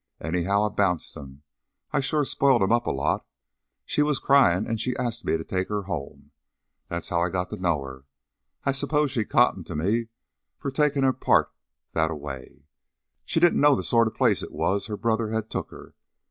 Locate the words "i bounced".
0.63-1.15